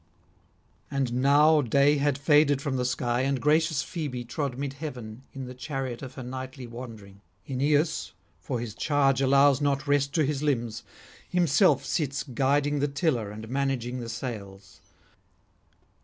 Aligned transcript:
And 0.89 1.13
now 1.13 1.61
day 1.61 1.97
had 1.97 2.17
faded 2.17 2.59
from 2.59 2.75
the 2.75 2.85
sky, 2.85 3.21
and 3.21 3.39
gracious 3.39 3.83
Phoebe 3.83 4.25
trod 4.25 4.57
mid 4.57 4.73
heaven 4.73 5.21
in 5.31 5.45
the 5.45 5.53
chariot 5.53 6.01
of 6.01 6.15
her 6.15 6.23
nightly 6.23 6.65
wandering: 6.65 7.21
Aeneas, 7.47 8.13
for 8.39 8.59
his 8.59 8.73
charge 8.73 9.21
allows 9.21 9.61
not 9.61 9.85
rest 9.87 10.11
to 10.15 10.25
his 10.25 10.41
limbs, 10.41 10.81
himself 11.29 11.85
sits 11.85 12.23
guiding 12.23 12.79
the 12.79 12.87
tiller 12.87 13.29
and 13.29 13.47
managing 13.47 13.99
the 13.99 14.09
sails. 14.09 14.81